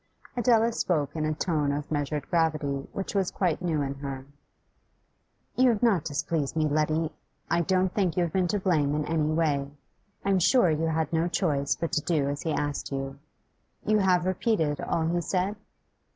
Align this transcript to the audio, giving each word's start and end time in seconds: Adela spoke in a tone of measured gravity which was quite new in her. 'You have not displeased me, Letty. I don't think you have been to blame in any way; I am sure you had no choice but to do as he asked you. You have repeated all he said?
Adela 0.35 0.71
spoke 0.71 1.15
in 1.15 1.25
a 1.27 1.33
tone 1.35 1.71
of 1.71 1.91
measured 1.91 2.27
gravity 2.27 2.87
which 2.91 3.13
was 3.13 3.29
quite 3.29 3.61
new 3.61 3.83
in 3.83 3.93
her. 3.93 4.25
'You 5.55 5.69
have 5.69 5.83
not 5.83 6.05
displeased 6.05 6.55
me, 6.55 6.67
Letty. 6.67 7.11
I 7.51 7.61
don't 7.61 7.93
think 7.93 8.17
you 8.17 8.23
have 8.23 8.33
been 8.33 8.47
to 8.47 8.59
blame 8.59 8.95
in 8.95 9.05
any 9.05 9.29
way; 9.31 9.69
I 10.25 10.31
am 10.31 10.39
sure 10.39 10.71
you 10.71 10.87
had 10.87 11.13
no 11.13 11.27
choice 11.27 11.75
but 11.75 11.91
to 11.91 12.01
do 12.01 12.27
as 12.29 12.41
he 12.41 12.51
asked 12.51 12.91
you. 12.91 13.19
You 13.85 13.99
have 13.99 14.25
repeated 14.25 14.81
all 14.81 15.05
he 15.05 15.21
said? 15.21 15.55